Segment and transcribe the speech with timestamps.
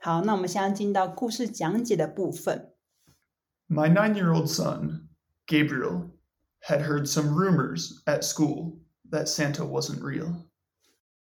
[0.00, 2.73] 好，那我们现在进到故事讲解的部分。
[3.67, 5.09] My nine year old son,
[5.47, 6.11] Gabriel,
[6.67, 8.79] had heard some rumors at school
[9.11, 10.47] that Santa wasn't real.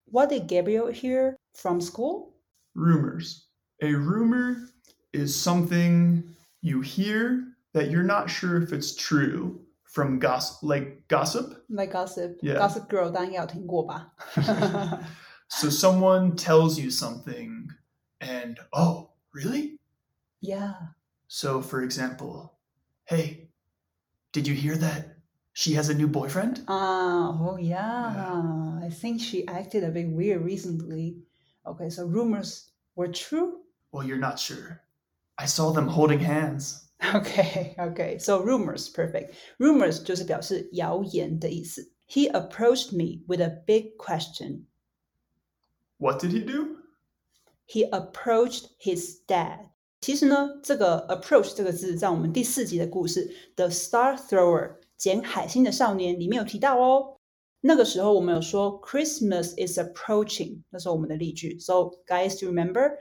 [0.06, 2.35] What did Gabriel hear from school?
[2.75, 3.46] Rumors.
[3.82, 4.57] A rumor
[5.12, 6.25] is something
[6.61, 11.64] you hear that you're not sure if it's true from gossip, like gossip.
[11.68, 12.59] Like gossip, Yeah.
[12.59, 14.12] Gossip Girl，大家应该有听过吧？
[15.48, 17.68] So someone tells you something,
[18.23, 19.80] and oh, really?
[20.41, 20.74] yeah.
[21.28, 22.57] So, for example,
[23.06, 23.50] hey,
[24.32, 25.18] did you hear that
[25.54, 26.64] she has a new boyfriend?
[26.68, 28.79] Ah, oh yeah.
[28.83, 31.18] I think she acted a bit weird recently.
[31.68, 33.59] Okay, so rumors were true.
[33.92, 34.81] Well, you're not sure.
[35.38, 36.86] I saw them holding hands.
[37.16, 38.17] Okay, okay.
[38.17, 39.33] So rumors, perfect.
[39.58, 41.94] Rumors 就是表示谣言的意思。
[42.08, 44.66] He approached me with a big question.
[45.97, 46.78] What did he do?
[47.67, 49.70] He approached his dad.
[50.00, 57.16] 其实呢，这个 approach 这个字在我们第四集的故事《The Star Thrower》捡海星的少年里面有提到哦。
[57.62, 61.58] 那个时候我们有说 Christmas is approaching，那是我们的例句。
[61.58, 62.92] So guys, remember？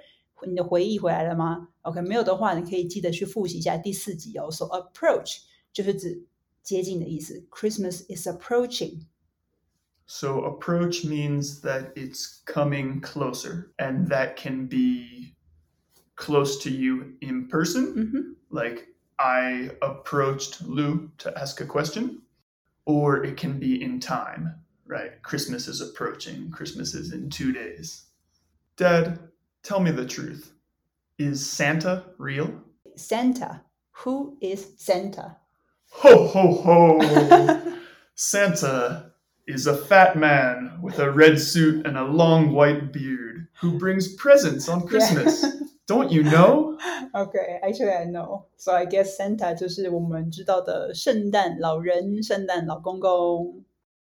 [0.46, 4.52] 你的回忆回来了吗？OK，没有的话，你可以记得去复习一下第四集哦。
[4.52, 5.38] So approach
[5.72, 6.26] 就是指
[6.62, 7.46] 接近的意思。
[7.50, 9.08] Christmas is approaching。
[10.06, 15.36] So, approach means that it's coming closer, and that can be
[16.16, 17.94] close to you in person.
[17.94, 18.02] Mm-hmm.
[18.02, 18.88] 嗯哼，Like,
[19.18, 22.22] I approached Lou to ask a question,
[22.86, 25.22] or it can be in time, right?
[25.24, 28.06] Christmas is approaching, Christmas is in two days.
[28.76, 29.20] Dad,
[29.64, 30.52] tell me the truth.
[31.18, 32.52] Is Santa real?
[32.96, 33.62] Santa.
[33.92, 35.38] Who is Santa?
[35.92, 37.78] Ho, ho, ho!
[38.16, 39.13] Santa
[39.47, 44.15] is a fat man with a red suit and a long white beard who brings
[44.15, 45.45] presents on Christmas.
[45.87, 46.79] Don't you know?
[47.15, 48.47] Okay, actually I know.
[48.57, 53.65] So I guess Santa 就是我们知道的圣诞老人、圣诞老公公。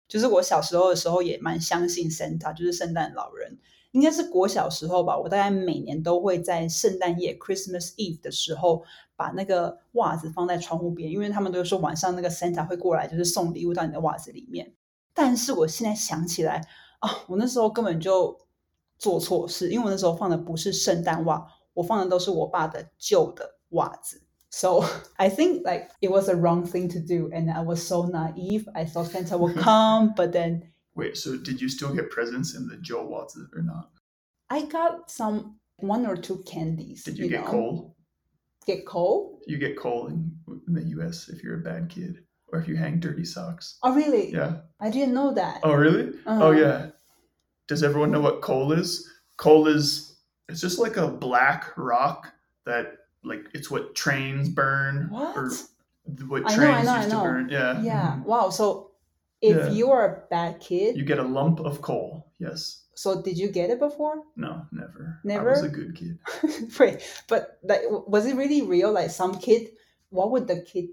[0.08, 3.58] 就是我小时候的时候也蛮相信 Santa，就是圣诞老人。
[3.92, 8.84] 应该是国小时候吧，我大概每年都会在圣诞夜 （Christmas Eve） 的时候，
[9.16, 14.72] 把那个袜子放在窗户边，因为他们都说晚上那个 Santa 会过来，就是送礼物到你的袜子里面。
[15.16, 16.66] 但是我现在想起来
[17.00, 18.38] 啊，我那时候根本就
[18.98, 24.22] 做错事，因为我那时候放的不是圣诞袜，我放的都是我爸的旧的袜子。
[24.50, 24.84] So
[25.16, 28.68] I think like it was a wrong thing to do, and I was so naive.
[28.74, 32.68] I thought Santa would come, but then Wait, so did you still get presents in
[32.68, 33.90] the Joe Watson or not?
[34.50, 37.02] I got some one or two candies.
[37.04, 37.50] Did you, get know.
[37.50, 37.96] coal?
[38.66, 39.40] Get coal?
[39.46, 40.30] You get coal in,
[40.68, 43.77] in the US if you're a bad kid or if you hang dirty socks.
[43.83, 44.31] Oh, really?
[44.31, 44.57] Yeah.
[44.79, 45.59] I didn't know that.
[45.63, 46.09] Oh, really?
[46.25, 46.45] Uh-huh.
[46.45, 46.87] Oh, yeah.
[47.67, 49.09] Does everyone know what coal is?
[49.37, 50.15] Coal is
[50.47, 52.31] it's just like a black rock
[52.65, 55.35] that like it's what trains burn What?
[55.35, 55.51] or
[56.27, 57.49] what I know, I trains know, used to burn.
[57.49, 57.81] Yeah.
[57.81, 58.15] Yeah.
[58.17, 58.23] mhm.
[58.23, 58.49] Wow.
[58.49, 58.91] So
[59.41, 59.69] if Yeah.
[59.69, 62.31] you are a bad kid, You get a lump of coal.
[62.39, 62.83] Yes.
[62.95, 64.23] so did you get it before?
[64.37, 65.19] No, never.
[65.23, 65.49] Never?
[65.49, 66.17] I was a good kid.
[66.79, 68.91] Wait, but like, was it really real?
[68.93, 69.71] Like some kid,
[70.09, 70.89] what would the kid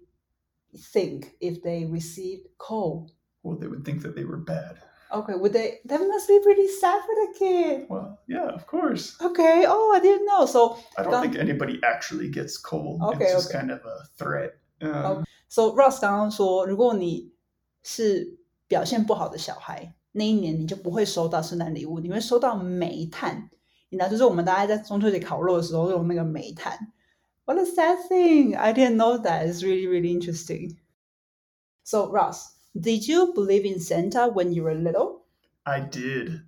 [0.94, 3.12] think if they received coal?
[3.44, 4.78] Well, they would think that they were bad.
[5.12, 5.80] Okay, would they?
[5.86, 7.88] That must be pretty sad for the kid.
[7.90, 9.16] Well, yeah, of course.
[9.20, 9.66] Okay.
[9.68, 10.46] Oh, I didn't know.
[10.46, 11.24] So, I don't Done.
[11.24, 13.00] think anybody actually gets coal.
[13.02, 13.58] Okay, it's just okay.
[13.60, 14.60] kind of a threat.
[14.82, 15.24] Um, Okay.
[15.48, 17.34] so Ross 刚刚说，如果你
[17.82, 23.50] 是表现不好的小孩，那一年你就不会收到圣诞礼物，你会收到煤炭。
[23.90, 26.78] 你知道，就是我们大家在中秋节烤肉的时候用那个煤炭。
[27.45, 28.57] What a sad thing!
[28.57, 29.47] I didn't know that.
[29.47, 30.79] It's really, really interesting.
[31.83, 35.25] So, Ross, did you believe in Santa when you were little?
[35.67, 36.41] I did.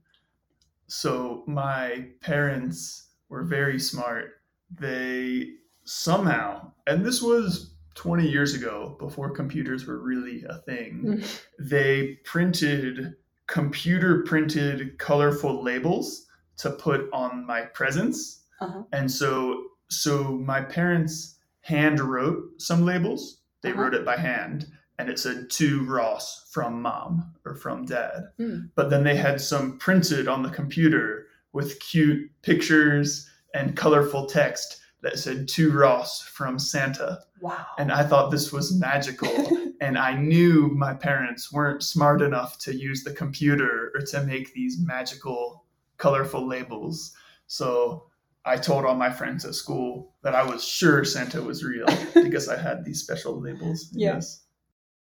[0.88, 4.40] So my parents were very smart.
[4.70, 5.50] They
[5.84, 11.40] somehow, and this was 20 years ago before computers were really a thing, Mm.
[11.58, 13.14] they printed
[13.46, 16.26] computer printed colorful labels
[16.58, 18.42] to put on my presents.
[18.60, 18.82] Uh-huh.
[18.92, 23.40] And so so my parents hand wrote some labels.
[23.62, 23.82] They Uh-huh.
[23.82, 24.66] wrote it by hand
[24.98, 28.28] and it said to Ross from mom or from dad.
[28.38, 28.70] Mm.
[28.74, 34.80] But then they had some printed on the computer with cute pictures and colorful text
[35.02, 37.18] that said to Ross from Santa.
[37.40, 37.66] Wow.
[37.78, 39.28] And I thought this was magical.
[39.80, 44.54] and I knew my parents weren't smart enough to use the computer or to make
[44.54, 45.64] these magical,
[45.98, 47.12] colorful labels.
[47.46, 48.06] So
[48.46, 52.48] I told all my friends at school that I was sure Santa was real because
[52.48, 53.90] I had these special labels.
[53.92, 54.14] Yeah.
[54.14, 54.44] Yes.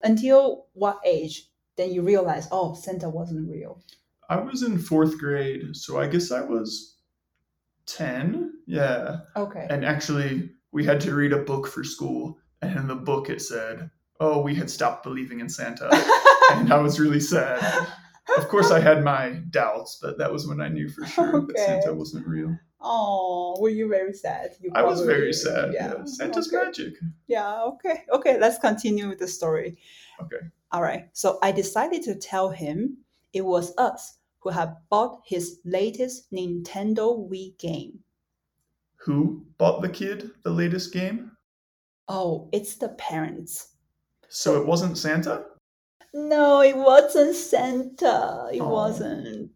[0.03, 1.49] Until what age
[1.79, 3.81] then you realize, oh, Santa wasn't real?
[4.29, 6.97] I was in fourth grade, so I guess I was
[7.85, 8.51] 10.
[8.67, 9.19] Yeah.
[9.37, 9.65] Okay.
[9.69, 13.41] And actually, we had to read a book for school, and in the book it
[13.41, 13.89] said,
[14.19, 15.89] "Oh, we had stopped believing in Santa,"
[16.51, 17.87] and I was really sad.
[18.37, 21.53] Of course, I had my doubts, but that was when I knew for sure Okay.
[21.53, 22.55] that Santa wasn't real.
[22.81, 24.51] Oh, were you very sad?
[24.61, 25.73] You I was very sad.
[25.73, 25.93] Yeah.
[25.97, 26.05] Yeah.
[26.05, 26.65] Santa's okay.
[26.65, 26.93] magic.
[27.27, 28.05] Yeah, okay.
[28.13, 29.77] Okay, let's continue with the story.
[30.21, 30.37] Okay.
[30.71, 31.09] All right.
[31.13, 32.97] So I decided to tell him
[33.33, 37.99] it was us who had bought his latest Nintendo Wii game.
[38.97, 41.31] Who bought the kid the latest game?
[42.07, 43.69] Oh, it's the parents.
[44.29, 45.45] So it wasn't Santa?
[46.12, 48.48] No, it wasn't Santa.
[48.52, 48.68] It Oh.
[48.68, 49.50] wasn't.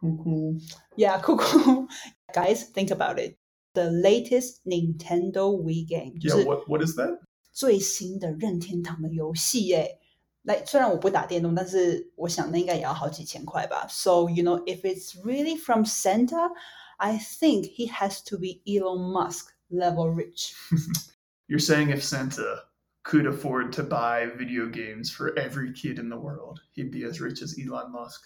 [0.00, 0.56] Cool, cool.
[0.96, 1.86] Yeah, cool, cool.
[2.34, 3.36] Guys, think about it.
[3.74, 7.20] The latest Nintendo Wii game 就 Yeah, 是 what, what is that?
[7.52, 10.00] 最新的任天堂的游戏耶。
[10.42, 13.86] 来，虽然我不打电动，但是我想那应该也要好几千块吧。
[13.88, 16.50] So you know, if it's really from Santa,
[16.96, 20.52] I think he has to be Elon Musk level rich.
[21.46, 22.64] You're saying if Santa
[23.06, 27.20] could afford to buy video games for every kid in the world, he'd be as
[27.20, 28.20] rich as Elon Musk.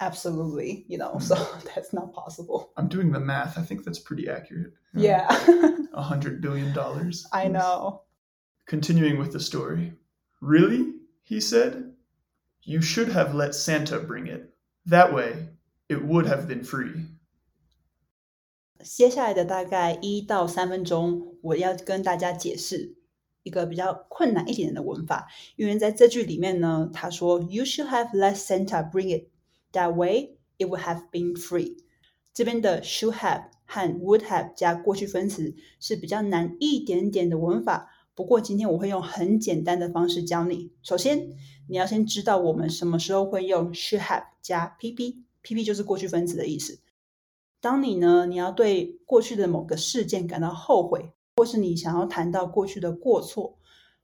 [0.00, 1.18] Absolutely, you know.
[1.18, 1.34] So
[1.74, 2.72] that's not possible.
[2.76, 3.58] I'm doing the math.
[3.58, 4.72] I think that's pretty accurate.
[4.94, 5.26] Yeah,
[5.92, 7.26] A hundred billion dollars.
[7.32, 8.02] I know.
[8.66, 9.92] Continuing with the story.
[10.40, 10.94] Really?
[11.22, 11.92] He said.
[12.62, 14.54] You should have let Santa bring it.
[14.86, 15.48] That way,
[15.88, 17.10] it would have been free.
[18.82, 22.96] 接下来的大概一到三分钟，我要跟大家解释
[23.43, 29.29] 一个比较困难一点的文法，因为在这句里面呢，他说 “You should have let Santa bring it
[29.71, 31.77] that way; it would have been free.”
[32.33, 37.89] 这边的 should have 和 would have 加过去分词是比较难一点点的文法。
[38.15, 40.71] 不过今天我会用很简单的方式教你。
[40.83, 41.29] 首先，
[41.67, 46.79] 你要先知道我们什么时候会用 should have 加 pp，pp 就是过去分词的意思。
[47.61, 53.58] 当你呢，你要对过去的某个事件感到后悔，或是你想要谈到过去的过错，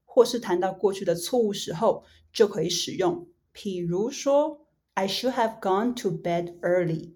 [0.04, 3.28] 或是谈到过去的错误时候，就可以使用。
[3.54, 7.14] 譬如说，I should have gone to bed early.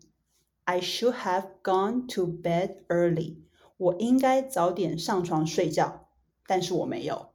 [0.65, 3.39] I should have gone to bed early.
[3.77, 6.09] 我应该早点上床睡觉，
[6.47, 7.35] 但是我没有。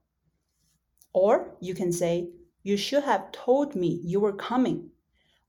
[1.12, 2.31] Or you can say,
[2.62, 4.90] You should have told me you were coming.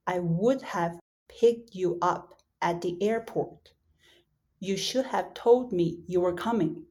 [0.07, 0.99] I would have
[1.29, 3.73] picked you up at the airport.
[4.61, 6.85] You should have told me you were coming.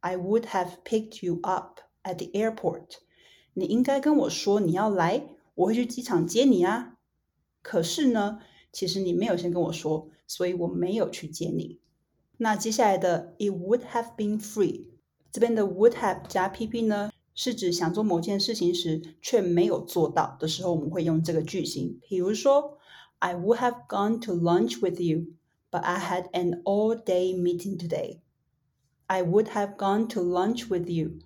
[0.00, 2.98] I would have picked you up at the airport.
[3.54, 6.98] 你应该跟我说你要来，我会去机场接你啊。
[7.62, 8.40] 可是呢，
[8.72, 11.80] 其实你没有先跟我说，所以我没有去接你。
[12.36, 14.86] 那接下来的 it would have been free，
[15.32, 21.98] 这边的 would have 加 pp 呢，是指想做某件事情时却没有做到的时候，我们会用这个句型。
[22.08, 22.78] 比如说，
[23.18, 25.28] I would have gone to lunch with you,
[25.70, 28.19] but I had an all-day meeting today.
[29.10, 31.20] I would have gone to lunch with you,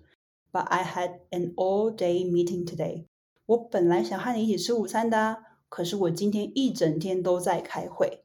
[0.51, 3.05] but I had an all-day meeting today.
[3.47, 5.37] 我本来想和你一起吃午餐的啊，
[5.67, 8.23] 可是我今天一整天都在开会。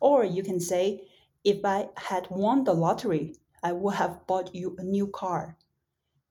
[0.00, 1.04] Or you can say,
[1.44, 5.54] if I had won the lottery, I would have bought you a new car.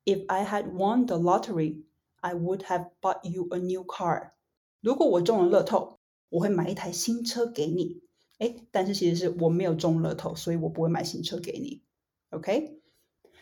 [0.04, 1.84] If I had won the lottery,
[2.20, 4.32] I would have bought you a new car.
[4.82, 6.00] 如果我中了乐透，
[6.30, 8.02] 我会买一台新车给你。
[8.40, 11.82] 诶，但是其实是我没有中乐透，所以我不会买新车给你。
[12.37, 12.81] OK？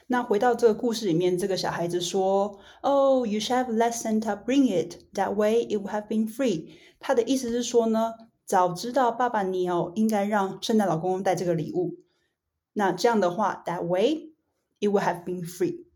[0.07, 4.99] 那回到这个故事里面，这个小孩子说：“Oh, you should have let Santa bring it.
[5.15, 6.69] That way, it would have been free.”
[7.01, 8.13] 他的意思是说呢，
[8.45, 12.01] 早知道爸爸你哦应该让圣诞老公公带这个礼物。
[12.75, 14.35] 那这样的话，that way
[14.81, 15.87] it would have been free。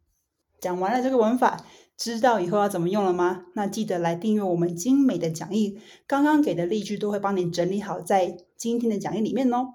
[0.59, 1.65] 讲完了这个文法，
[1.97, 3.45] 知道以后要怎么用了吗？
[3.55, 9.75] 那记得来订阅我们精美的讲义，刚刚给的例句都会帮你整理好在今天的讲义里面哦。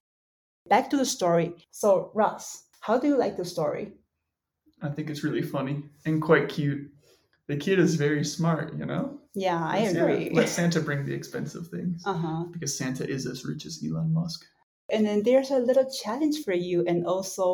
[0.67, 1.53] Back to the story.
[1.71, 2.63] So Russ.
[2.83, 3.93] How do you like the story?
[4.81, 6.91] I think it's really funny and quite cute.
[7.47, 9.19] The kid is very smart, you know?
[9.33, 10.29] Yeah, I Let's- yeah, agree.
[10.33, 12.43] let Santa bring the expensive things Uh huh.
[12.51, 14.43] because Santa is as rich as Elon Musk.
[14.91, 17.45] And then there's a little challenge for you, and also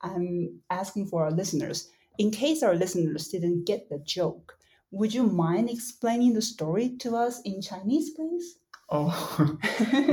[0.00, 1.90] I'm asking for our listeners.
[2.18, 4.54] In case our listeners didn't get the joke,
[4.92, 8.46] would you mind explaining the story to us in Chinese, please?
[8.90, 9.10] Oh,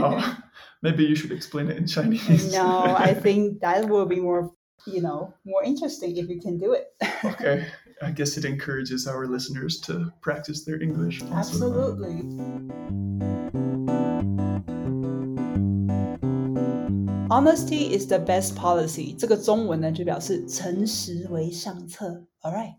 [0.10, 0.38] oh,
[0.85, 2.53] maybe you should explain it in Chinese.
[2.53, 4.53] no, I think that will be more,
[4.87, 6.93] you know, more interesting if you can do it.
[7.25, 7.67] okay.
[8.03, 11.23] I guess it encourages our listeners to practice their English.
[11.23, 11.35] also.
[11.35, 12.25] Absolutely.
[17.31, 19.15] Honesty is the best policy.
[19.17, 22.27] 这个中文呢就表示诚实为上策。
[22.41, 22.77] All right.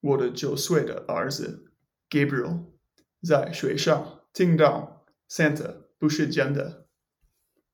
[0.00, 1.72] 我的九岁的儿子
[2.08, 2.66] Gabriel
[3.22, 6.79] 在学校听到 Santa 不是真的。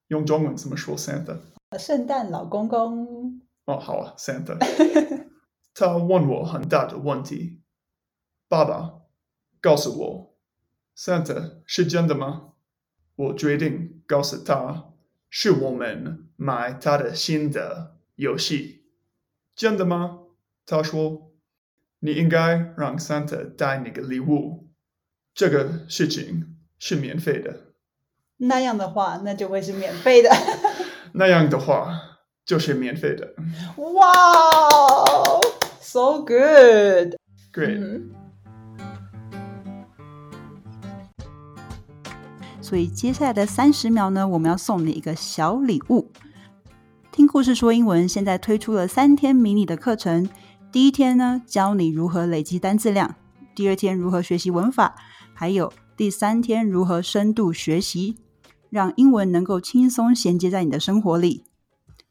[0.08, 1.40] 用中文怎么说 Santa？
[1.70, 3.42] 呃圣诞老公公。
[3.66, 4.58] 哦，好啊，Santa。
[5.74, 7.62] 他问我很大的问题，
[8.48, 9.02] 爸爸，
[9.62, 10.38] 告诉我
[10.96, 12.54] ，Santa 是真的吗？
[13.16, 14.94] 我决定告诉他，
[15.30, 18.86] 是我们买他的新的游戏。
[19.56, 20.22] 真的吗？
[20.66, 21.32] 他说，
[22.00, 24.70] 你应该让 Santa 带你个礼物。
[25.34, 27.67] 这个事情是免费的。
[28.38, 30.30] 那样的话，那就会是免费的。
[31.14, 31.92] 那样的话，
[32.46, 33.34] 就是免费的。
[33.78, 34.14] 哇
[35.82, 37.16] ，so good。
[37.54, 37.80] Great.
[37.80, 38.12] 嗯
[42.62, 46.12] 所以接下来的三十秒呢，我们要送你一个小礼物。
[47.14, 50.28] 听故事说英文现在推出了三天迷你的课程，
[50.70, 53.16] 第一天呢教你如何累积单字量，
[53.56, 54.96] 第二天如何学习文法，
[55.34, 58.18] 还有第三天如何深度学习，
[58.70, 61.46] 让英文能够轻松衔接在你的生活里。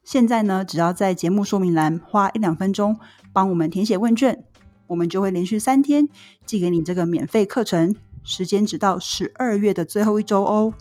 [0.03, 2.99] 现在呢，只要在节目说明栏花一两分钟
[3.33, 4.45] 帮我们填写问卷，
[4.87, 6.09] 我们就会连续三天
[6.45, 10.73] 寄给你这个免费课程，时间直到十二月的最后一周哦。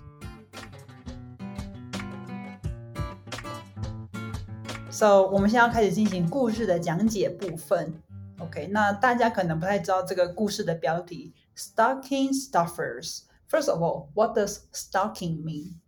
[4.92, 7.94] So，我们现在要开始进行故事的讲解部分。
[8.38, 13.22] OK，那大家可能不太知道这个故事的标题 “Stocking Stuffers”。
[13.55, 15.81] First of all, what does stocking mean?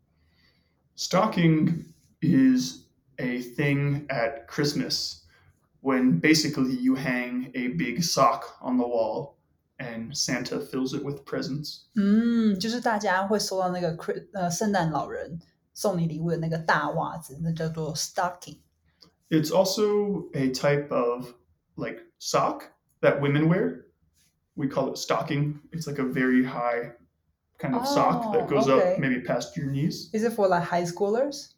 [0.94, 1.84] Stocking
[2.20, 2.87] is
[3.18, 5.22] a thing at Christmas
[5.80, 9.37] when basically you hang a big sock on the wall
[9.78, 11.87] and Santa fills it with presents.
[11.96, 15.40] 嗯，就是大家会收到那个 Chri- 呃圣诞老人
[15.72, 18.58] 送你礼物的那个大袜子，那叫做 stocking。
[19.30, 21.32] It's also a type of
[21.76, 22.64] like sock
[23.00, 23.87] that women wear.
[24.54, 25.61] We call it stocking.
[25.72, 26.92] It's like a very high
[27.58, 28.94] kind of sock that Oh, goes okay.
[28.94, 30.11] up maybe past your knees.
[30.12, 31.54] Is it for like high schoolers?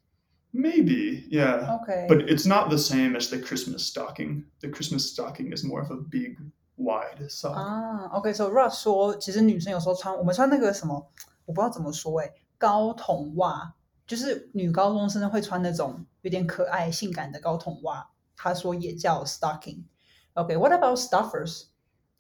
[0.53, 1.79] Maybe, yeah.
[1.83, 2.07] Okay.
[2.09, 4.45] But it's not the same as the Christmas stocking.
[4.61, 6.37] The Christmas stocking is more of a big,
[6.76, 7.57] wide sock.
[7.57, 11.11] 啊，OK，so、Ross 说，其实女生有时候穿，我们穿那个什么，
[11.45, 13.75] 我不知道怎么说，哎，高筒袜，
[14.07, 21.64] 就是女高中生会穿那种有点可爱、性感的高筒袜，他说也叫 stocking。OK，what、about stuffers？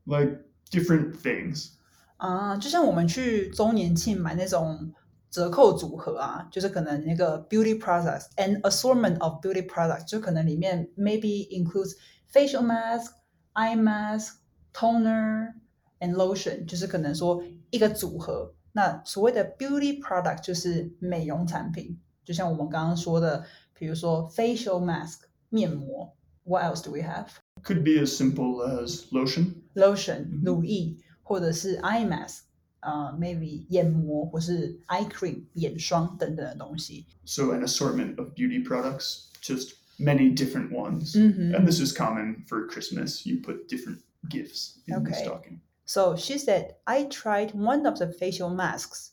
[0.05, 0.38] like
[0.69, 1.77] different things.
[2.23, 4.92] 啊，就像我们去周年庆买那种
[5.30, 11.92] 折扣组合啊，就是可能那个 beauty products and assortment of beauty products，就可能里面 maybe includes
[12.33, 13.12] facial mask,
[13.54, 14.35] eye mask,
[14.73, 15.52] toner
[16.00, 18.54] and lotion，就是可能说一个组合。
[18.73, 26.14] 那所谓的 beauty product 就是美容产品，就像我们刚刚说的，比如说 facial mask 面膜。
[26.45, 27.26] What else do we have?
[27.62, 29.64] Could be as simple as lotion.
[29.75, 32.40] lotion 嗯乳液， 或者是 eye mask，
[32.80, 37.07] 呃，maybe 眼膜或是 eye cream 眼霜等等的东西。
[37.25, 41.16] So, an assortment of beauty products, just many different ones.
[41.18, 43.26] 嗯哼 And this is common for Christmas.
[43.26, 45.25] You put different gifts in the Okay.
[45.25, 45.61] stocking.
[45.85, 49.12] So she said, I tried one of the facial masks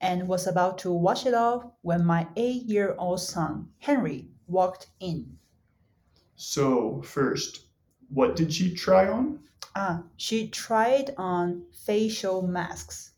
[0.00, 4.86] and was about to wash it off when my eight year old son, Henry, walked
[5.00, 5.38] in.
[6.36, 7.66] So first,
[8.12, 9.38] what did she try on?
[9.74, 13.12] Ah, she tried on facial masks.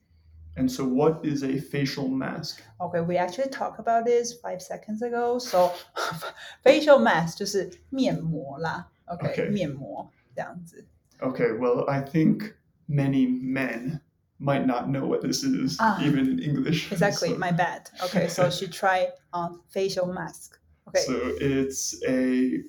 [0.56, 2.60] And so, what is a facial mask?
[2.80, 5.38] Okay, we actually talked about this five seconds ago.
[5.38, 5.72] So
[6.64, 8.90] facial mask 就是面膜啦。
[9.06, 9.49] OK，, Okay.
[9.50, 10.87] 面膜这样子。
[11.20, 12.54] Okay, well, I think
[12.88, 14.00] many men
[14.38, 16.90] might not know what this is, Ah, even in English.
[16.92, 17.88] Exactly, So- my bad.
[18.04, 20.58] Okay, so she tried on facial mask.
[20.88, 22.62] Okay, So it's a,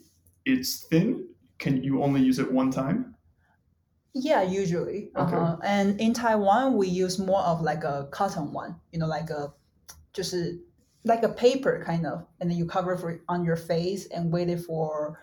[0.46, 1.26] it's thin.
[1.59, 3.15] can you only use it one time?
[4.19, 5.11] yeah, usually.
[5.15, 5.37] Okay.
[5.37, 5.59] Uh-huh.
[5.63, 8.77] And in Taiwan, we use more of like a cotton one.
[8.91, 9.53] You know, like a,
[10.15, 10.59] 就是
[11.05, 14.49] like a paper kind of, and then you cover for on your face and wait
[14.49, 15.19] it for.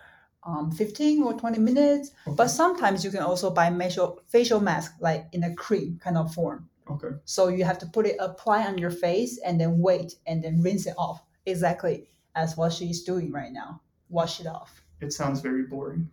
[0.46, 2.36] Um, 15 or 20 minutes, Okay.
[2.36, 6.34] but sometimes you can also buy facial facial mask like in a cream kind of
[6.34, 6.68] form.
[6.92, 7.16] Okay.
[7.24, 10.62] So you have to put it apply on your face and then wait and then
[10.62, 11.22] rinse it off.
[11.46, 13.80] Exactly as what she's doing right now.
[14.10, 14.84] Wash it off.
[15.00, 16.10] It sounds very boring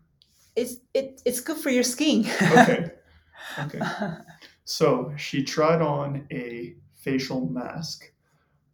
[0.60, 2.26] It's it it's good for your skin.
[2.40, 2.92] Okay.
[3.60, 3.80] Okay.
[4.64, 8.12] So she tried on a facial mask,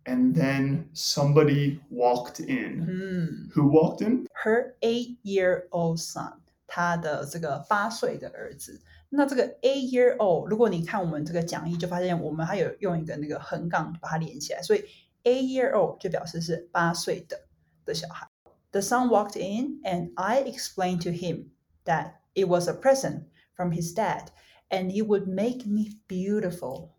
[0.05, 2.85] and then somebody walked in.
[2.85, 3.49] Hmm.
[3.53, 4.27] Who walked in?
[4.43, 8.81] Her eight-year-old son，他的这个八岁的儿子。
[9.09, 14.85] 那这个 eight-year-old，如果你看我们这个讲义，就发现我们还有用一个那个横杠把它连起来，所以
[15.23, 17.41] eight-year-old 就表示是八岁的
[17.83, 18.27] 的小孩。
[18.71, 21.49] The son walked in, and I explained to him
[21.85, 24.31] that it was a present from his dad,
[24.69, 26.95] and it would make me beautiful.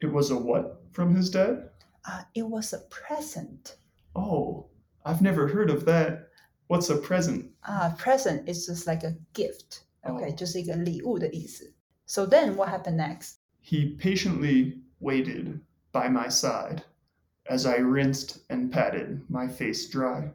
[0.00, 1.70] It was a what from his dad?
[2.04, 3.76] Uh, it was a present.
[4.14, 4.66] Oh,
[5.04, 6.28] I've never heard of that.
[6.66, 7.50] What's a present?
[7.64, 9.84] Ah, present is just like a gift.
[10.04, 11.72] Okay, 哦就是一个礼物的意思。
[12.06, 13.36] So then what happened next?
[13.60, 15.60] He patiently waited
[15.92, 16.82] by my side
[17.46, 20.32] as I rinsed and patted my face dry.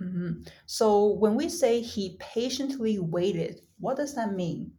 [0.00, 0.48] Mhm.
[0.66, 4.72] So when we say he patiently waited, what does that mean?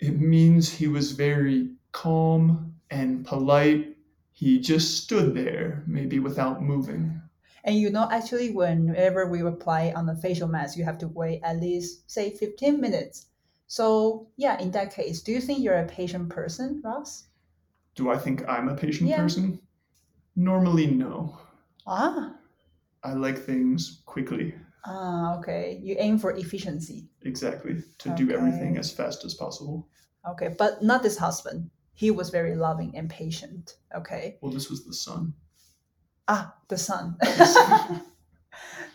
[0.00, 3.96] It means he was very calm and polite.
[4.32, 7.20] He just stood there, maybe without moving.
[7.64, 11.40] And you know, actually, whenever we apply on the facial mask, you have to wait
[11.42, 13.26] at least, say, 15 minutes.
[13.66, 17.24] So, yeah, in that case, do you think you're a patient person, Ross?
[17.96, 19.22] Do I think I'm a patient Yeah.
[19.22, 19.60] person?
[20.36, 21.36] Normally, no.
[21.86, 22.36] Ah,
[23.04, 24.54] I like things quickly.
[24.84, 25.78] ah, okay.
[25.82, 27.08] You aim for efficiency.
[27.22, 27.82] Exactly.
[27.98, 28.78] To do everything Okay.
[28.80, 29.88] as fast as possible.
[30.28, 31.70] Okay, but not this husband.
[31.94, 33.76] He was very loving and patient.
[33.94, 34.38] Okay.
[34.40, 35.34] Well, this was the son.
[36.28, 37.16] Ah, the son.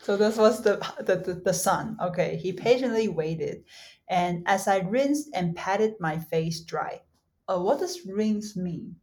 [0.02, 1.98] so this was the, the, the, the son.
[2.02, 2.38] Okay.
[2.38, 3.64] He patiently waited.
[4.10, 7.02] And as I rinsed and patted my face dry.
[7.48, 8.96] Uh, what does rinse mean?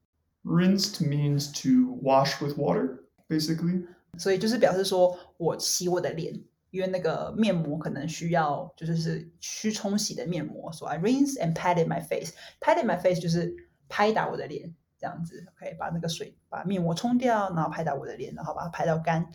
[0.44, 3.82] Rinsed means to wash with water, basically.
[4.17, 6.33] 所以就是表示说我洗我的脸，
[6.71, 13.55] 因为那个面膜可能需要就是是需冲洗的面膜，所以 I rinse and patted my face。patted my face 就是
[13.87, 19.31] 拍打我的脸，这样子，OK，把那个水把面膜冲掉，然后拍打我的脸，然后把它拍到干。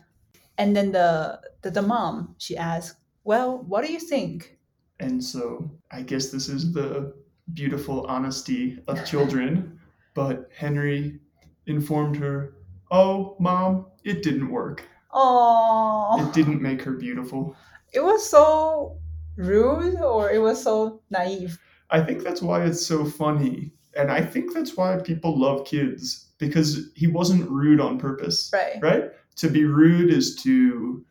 [0.57, 4.59] And then the the, the mom she asked, "Well, what do you think?"
[4.99, 7.15] And so I guess this is the
[7.47, 9.79] beautiful honesty of children.
[10.15, 11.21] But Henry
[11.65, 12.53] informed her,
[12.92, 14.88] Oh, mom, it didn't work.
[15.12, 17.56] Oh, It didn't make her beautiful.
[17.94, 18.98] it was so
[19.38, 21.58] rude, or it was so naive.
[21.90, 23.72] I think that's why it's so funny.
[23.96, 28.78] And I think that's why people love kids because he wasn't rude on purpose, Right.
[28.82, 29.04] right?
[29.38, 31.06] To be rude is to,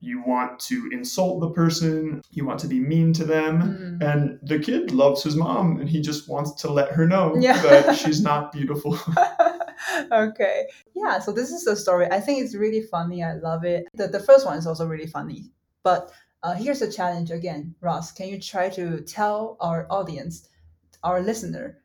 [0.00, 3.98] you want to insult the person, you want to be mean to them.
[4.00, 4.02] Mm.
[4.14, 7.60] And the kid loves his mom and he just wants to let her know Yeah.
[7.62, 8.98] that she's not beautiful.
[10.12, 10.66] okay
[10.97, 12.07] Yeah, so this is the story.
[12.11, 13.23] I think it's really funny.
[13.23, 13.85] I love it.
[13.93, 15.51] The, the first one is also really funny.
[15.83, 16.11] But
[16.43, 17.73] uh, here's a challenge again.
[17.81, 20.49] Ross, can you try to tell our audience,
[21.03, 21.79] our listener,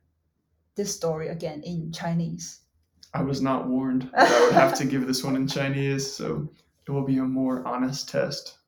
[0.75, 2.61] this story again in Chinese?
[3.14, 6.49] I was not warned that I would have to give this one in Chinese, so
[6.87, 8.59] it will be a more honest test.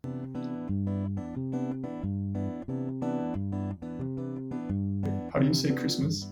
[5.33, 6.27] How do you say Christmas?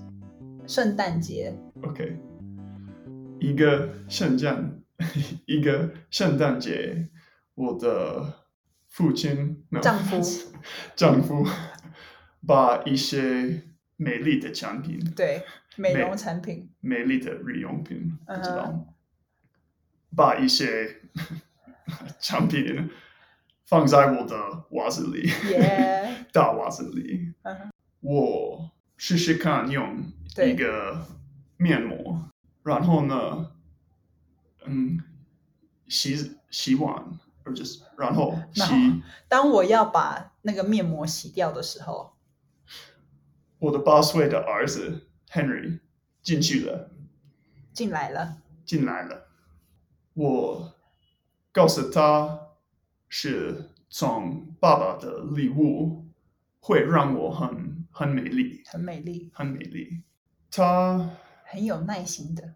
[0.68, 1.50] 圣诞节
[1.82, 2.18] Okay.
[3.43, 4.79] 一个圣诞，
[5.45, 7.09] 一个圣诞节，
[7.55, 8.45] 我的
[8.87, 10.21] 父亲，no, 丈夫。
[10.95, 11.45] 丈夫
[12.47, 13.63] 把一些
[13.97, 15.43] 美丽的产品，对
[15.75, 16.69] 美容产品。
[16.79, 18.87] 美丽的日用品，不知道嗯
[20.15, 21.01] 把一些
[22.21, 22.89] 产品
[23.65, 24.35] 放在我的
[24.71, 25.29] 袜子里
[26.31, 27.33] 大袜子里。
[27.99, 30.01] 我试试看用
[30.45, 31.05] 一个
[31.57, 32.31] 面膜，
[32.63, 33.51] 然后呢，
[34.65, 34.99] 嗯，
[35.87, 42.15] 洗洗碗，或者是然后然后洗当我要把那个面膜洗掉的时候，
[43.59, 45.79] 我的八岁的儿子 Henry
[46.21, 46.89] 进去了，
[47.73, 49.27] 进来了，进来了。
[50.13, 50.73] 我
[51.51, 52.49] 告诉他
[53.09, 56.05] 是从爸爸的礼物，
[56.59, 60.03] 会让我很很美丽，很美丽，很美丽。
[60.49, 61.09] 他
[61.53, 62.55] 很有耐心的。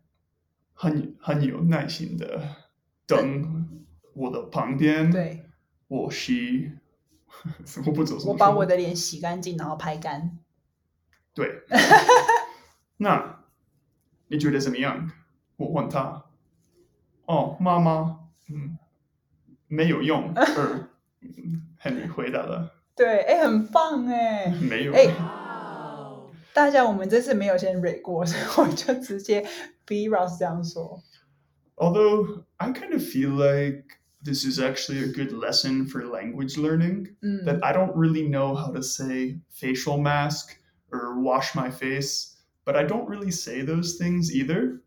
[0.73, 2.39] 很很有耐心的
[3.07, 3.67] 等
[4.13, 5.43] 我的旁边，对，
[5.88, 6.71] 我洗，
[7.86, 10.38] 我不走，我把我的脸洗干净，然后拍干。
[11.33, 11.63] 对。
[12.97, 13.43] 那
[14.27, 15.12] 你觉得怎么样？
[15.57, 16.25] 我问他，
[17.25, 18.77] 哦，妈妈，嗯，
[19.67, 20.31] 没有用。
[20.38, 20.89] 而
[21.21, 24.47] 嗯 Henry 回答了，对，哎，很棒哎。
[24.47, 24.93] 没有。
[24.93, 25.07] 哎
[26.56, 29.46] 大家，我们这次没有先蕊过，所以我就直接
[29.87, 31.02] B Ross 这样说。
[31.76, 33.85] Although I kind of feel like
[34.22, 37.16] this is actually a good lesson for language learning.
[37.22, 40.50] 嗯 that I don't really know how to say facial mask
[40.90, 44.82] or wash my face, but I don't really say those things either.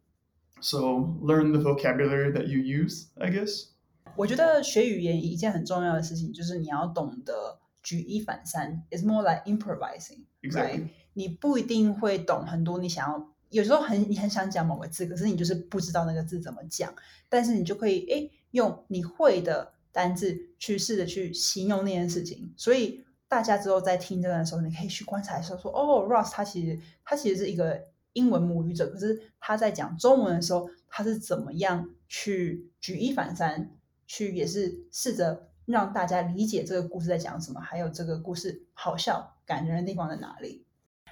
[0.62, 3.71] So learn the vocabulary that you use, I guess.
[4.15, 8.84] 我觉得学语言一件很重要的事情就是你要懂得举一反三。
[8.89, 10.84] It's more like improvising, Exactly.
[10.84, 10.89] right?
[11.12, 16.94] 你不一定会懂很多你想要，有时候很你很想讲某个字，可是你就是不知道那个字怎么讲，
[17.29, 22.53] 但是你就可以诶用你会的单字去试着去形容那件事情。
[22.57, 33.70] 所以大家之后在听这段的时候，你可以去观察一下说，哦，Ross 他其实他其实是一个英文母语者，可是他在讲中文的时候，他是怎么样去举一反三，
[34.07, 40.64] 去也是试着让大家理解这个故事在讲什么，还有这个故事好笑感人的地方在哪里。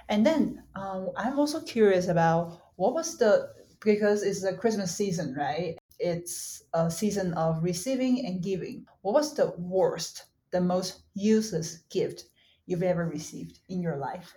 [0.09, 5.35] And then um, I'm also curious about what was the because it's the Christmas season,
[5.35, 5.77] right?
[5.99, 8.85] It's a season of receiving and giving.
[9.01, 12.25] What was the worst, the most useless gift
[12.65, 14.35] you've ever received in your life?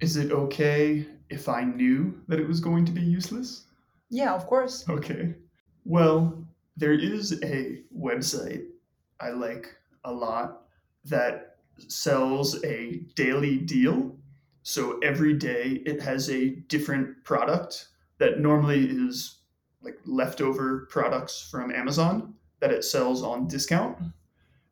[0.00, 3.64] Is it okay if I knew that it was going to be useless?
[4.10, 4.84] Yeah, of course.
[4.88, 5.34] Okay.
[5.84, 6.44] Well,
[6.76, 8.64] there is a website
[9.20, 10.62] I like a lot
[11.04, 11.56] that
[11.88, 14.16] sells a daily deal.
[14.65, 17.87] So every day it has a different product
[18.19, 19.39] that normally is
[19.81, 23.97] like leftover products from Amazon that it sells on discount.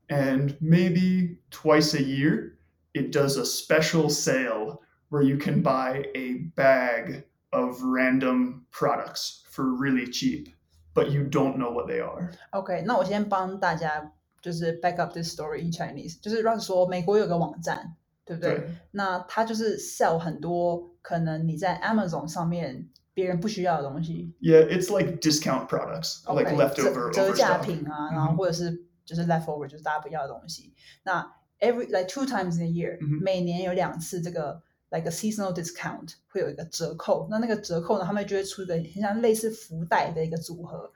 [0.09, 2.57] And maybe twice a year
[2.93, 9.75] it does a special sale where you can buy a bag of random products for
[9.75, 10.49] really cheap,
[10.93, 12.31] but you don't know what they are.
[12.51, 18.68] OK，那我先帮大家就是 back up this story in Chinese，就是让说美国有个网站， 对不对？
[18.92, 30.72] 那它就是 sell 很多可能你在 Amazon 上面别人不需要的东西 Yeah, it's like discount products, like OK，leftover 折折价品啊，嗯然后或者是就是 leftover，就是大家不要的东西。
[31.02, 37.28] 那 every like two times in a year，、每年有两次这个 like a seasonal discount 会有一个折扣。
[37.30, 40.90] 那那个折扣呢，他们就会出一个很像类似福袋的一个组合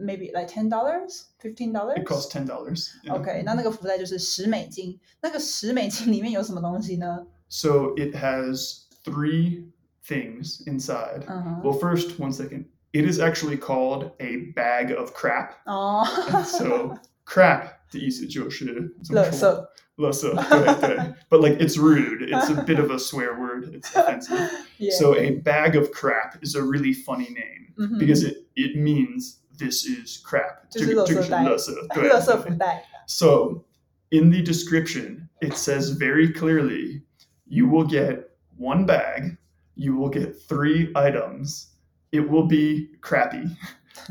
[0.00, 1.98] ，maybe like ten dollars, fifteen dollars。
[1.98, 2.90] It costs ten dollars.
[3.08, 4.98] OK，那那个福袋就是十美金。
[5.20, 7.26] 那个十美金里面有什么东西呢？
[7.48, 9.64] So it has three
[10.04, 11.24] things inside.
[11.26, 12.66] 嗯哼， Well, first, one second.
[12.92, 15.52] It is actually called a bag of crap.
[15.66, 16.04] 哦，
[16.44, 18.64] So crap 的意思就是
[19.10, 19.66] 垃圾。
[19.96, 21.14] 垃圾，对对。
[21.30, 22.28] But like it's rude.
[22.28, 23.74] It's a bit of a swear word.
[23.74, 24.50] It's offensive.
[24.78, 24.90] Yeah.
[24.98, 29.38] So a bag of crap is a really funny name 嗯哼 because it it means
[29.56, 30.68] this is crap.
[30.70, 31.94] 就 是这个-这个是垃圾袋。
[31.94, 32.84] 垃圾，对，垃圾福袋。
[33.06, 33.64] So,
[34.10, 37.02] in the description, it says very clearly
[37.46, 38.24] you will get
[38.58, 39.38] one bag,
[39.76, 41.68] you will get three items.
[42.12, 43.48] It will be crappy.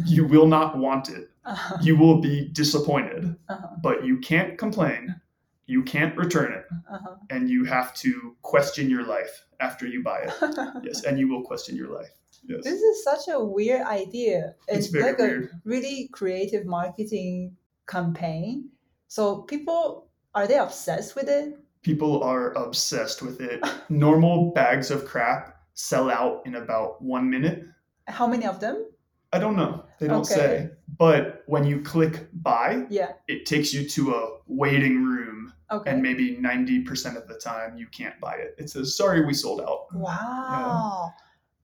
[0.04, 1.29] You will not want it.
[1.45, 1.79] uh-huh.
[1.83, 3.69] you will be disappointed, uh-huh.
[3.83, 5.21] but you can't complain.
[5.67, 6.65] You can't return it.
[6.91, 7.15] Uh-huh.
[7.31, 10.35] And you have to question your life after you buy it.
[10.83, 11.05] yes.
[11.05, 12.11] And you will question your life.
[12.45, 12.65] Yes.
[12.65, 14.55] This is such a weird idea.
[14.67, 15.45] It's, it's like weird.
[15.45, 18.71] a really creative marketing campaign.
[19.09, 21.55] So people are they obsessed with it?
[21.83, 23.65] People are obsessed with it.
[23.89, 27.65] Normal bags of crap sell out in about one minute.
[28.07, 28.87] How many of them?
[29.33, 29.85] I don't know.
[30.01, 30.35] They don't Okay.
[30.35, 30.71] say.
[30.99, 33.13] But when you click buy, Yeah.
[33.29, 35.91] it takes you to a waiting room, Okay.
[35.91, 38.55] and maybe 90% of the time you can't buy it.
[38.59, 39.95] It says, sorry, we sold out.
[39.95, 41.13] wow.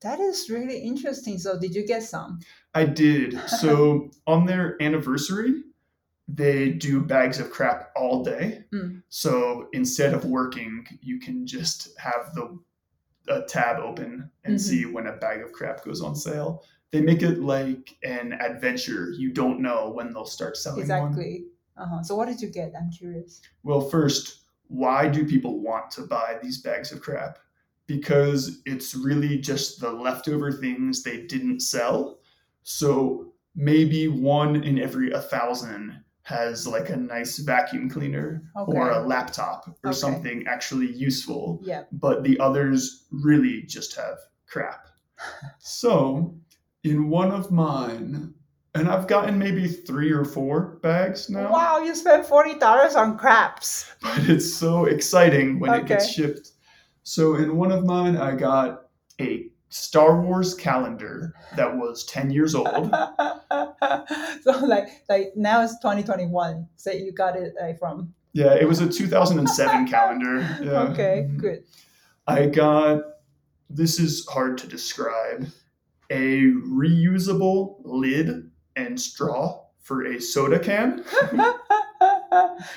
[0.02, 1.38] That is really interesting.
[1.38, 2.38] So did you get some?
[2.74, 3.32] I did.
[3.48, 5.62] So on their anniversary,
[6.28, 8.64] they do bags of crap all day.
[8.72, 9.02] Mm.
[9.08, 12.58] So instead of working, you can just have the
[13.28, 14.60] a tab open and Mhm.
[14.60, 16.62] see when a bag of crap goes on sale.
[16.92, 19.10] They make it like an adventure.
[19.16, 21.08] You don't know when they'll start selling one.
[21.10, 21.44] Exactly.
[21.76, 22.02] Uh-huh.
[22.02, 22.72] So what did you get?
[22.78, 23.42] I'm curious.
[23.62, 27.38] Well, first, why do people want to buy these bags of crap?
[27.86, 32.18] Because it's really just the leftover things they didn't sell.
[32.62, 38.98] So maybe one in every a thousand has like a nice vacuum cleaner or a
[39.06, 39.96] laptop or Okay.
[39.98, 41.84] something actually useful, Yeah.
[41.92, 44.86] but the others really just have crap.
[45.58, 46.36] So,
[46.86, 48.32] in one of mine,
[48.74, 53.18] and I've gotten maybe three or four bags now Wow, you spent forty dollars on
[53.18, 53.90] craps.
[54.02, 56.12] but it's so exciting when it gets Okay.
[56.14, 56.52] shipped.
[57.02, 58.88] So in one of mine, I got
[59.20, 62.90] a Star Wars calendar that was 10 years old.
[64.42, 66.66] so like like now it's 2021.
[66.76, 70.38] So you got it like from Yeah, it was a 2007 calendar.
[70.62, 70.82] Yeah.
[70.90, 71.38] okay, mm-hmm.
[71.38, 71.64] good.
[72.26, 73.02] I got,
[73.70, 75.46] this is hard to describe,
[76.09, 81.03] a reusable lid and straw for a soda can.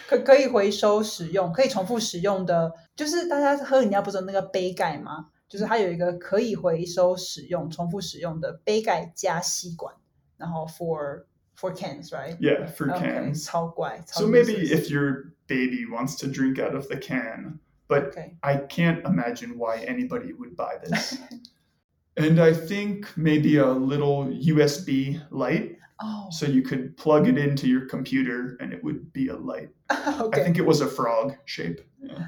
[0.09, 5.29] 可可以回收使用，可以重复使用的，就是大家喝饮料不是有那个杯盖吗？
[5.49, 9.95] 就是它有一个可以回收使用、重复使用的杯盖加吸管，
[10.37, 11.25] 然后 for
[11.57, 12.37] for cans right？
[12.39, 13.45] Yeah, for Okay, cans.
[13.45, 14.03] 超怪。
[14.07, 18.37] 超 So maybe useless if your baby wants to drink out of the can, but okay
[18.41, 21.17] I can't imagine why anybody would buy this.
[22.20, 27.68] and I think maybe a little USB light, oh so you could plug it into
[27.68, 29.70] your computer and it would be a light.
[30.08, 30.42] okay.
[30.42, 31.82] I think it was a frog shape.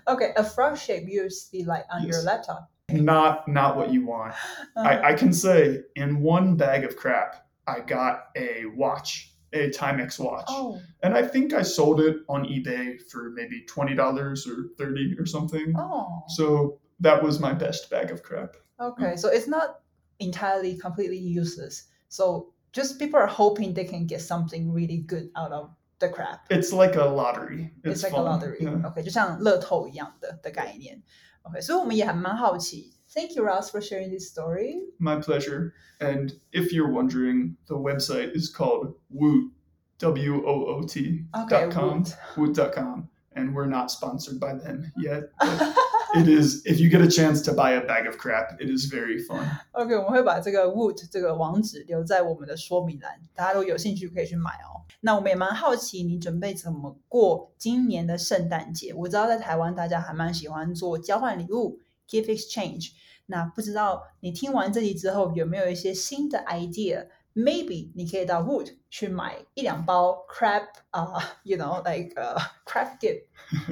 [0.08, 2.70] okay a frog shape USB light on your laptop.
[2.90, 4.34] Not not what you want.
[4.34, 4.82] Uh-huh.
[4.82, 10.20] I, I can say in one bag of crap, I got a watch, a Timex
[10.20, 10.46] watch.
[10.50, 15.26] oh And I think I sold it on eBay for maybe $20 or 30 or
[15.26, 15.74] something.
[15.78, 18.56] oh So that was my best bag of crap.
[18.80, 19.81] Okay, so it's not
[20.21, 21.85] entirely completely useless.
[22.09, 26.47] So just people are hoping they can get something really good out of the crap.
[26.51, 27.73] It's like a lottery.
[27.83, 28.21] It's, It's, like fun.
[28.21, 28.59] a lottery.
[28.61, 28.87] Yeah.
[28.87, 31.03] OK，就像乐透一样的的概念。
[31.43, 32.93] OK，所以我们也还蛮好奇。
[33.15, 34.81] Thank you, Ross, for sharing this story.
[34.99, 35.73] My pleasure.
[36.01, 39.53] And if you're wondering, the website is called Woot,
[39.99, 42.05] W O O T Okay, dot com,
[42.37, 42.57] Woot.
[42.57, 43.09] Woot.com.
[43.35, 45.31] And we're not sponsored by them yet.
[46.16, 48.92] it is, if you get a chance to buy a bag of crap, it is
[48.92, 49.46] very fun.
[49.72, 54.82] OK，我们会把这个 Woot 这个网址留在我们的说明栏，大家都有兴趣可以去买哦。
[55.02, 58.94] 那我们也蛮好奇你准备怎么过今年的圣诞节。
[58.94, 62.92] 我知道在台湾大家还蛮喜欢做交换礼物 （gift exchange）。
[63.28, 67.08] 那不知道你听完这集之后有没有一些新的 idea？
[67.34, 73.24] maybe 你可以到 Woot 去买一两包 crab 啊、uh,，you know like like、uh, crab gift，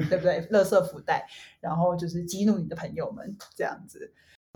[0.09, 0.47] 对不对？
[0.51, 1.27] 垃圾福袋，
[1.59, 4.13] 然后就是激怒你的朋友们这样子。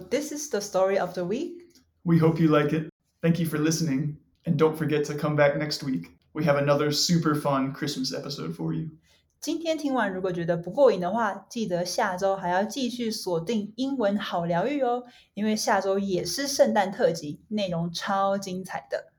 [0.10, 1.58] This is the story of the week.
[2.04, 2.90] We hope you like it.
[3.22, 6.12] Thank you for listening, and don't forget to come back next week.
[6.34, 8.90] We have another super fun Christmas episode for you.
[9.44, 15.04] 今天听完，如果觉得不过瘾的话，记得下周还要继续锁定英文好疗愈哦，
[15.34, 19.12] 因为下周也是圣诞特辑，内容超精彩的。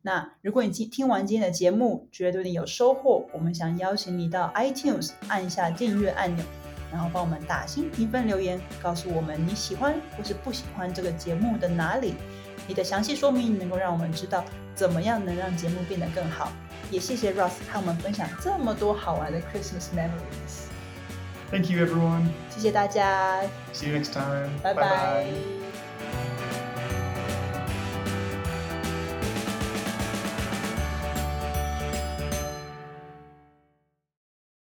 [0.00, 6.42] 那如果你听听完今天的节目，觉得对你有收获，我们想邀请你到 iTunes 按下订阅按钮，
[6.90, 12.14] 然后帮我们打新评分留言，告诉我们你喜欢或是不喜欢这个节目的哪里。
[12.66, 14.42] 你的详细说明能够让我们知道
[14.74, 16.50] 怎么样能让节目变得更好。
[16.91, 20.67] 也谢谢 Ross 和我们分享这么多好玩的 Christmas memories。
[21.51, 22.29] Thank you, everyone.
[22.49, 23.41] 谢谢大家，
[23.73, 24.49] See you next time.
[24.61, 25.25] 拜拜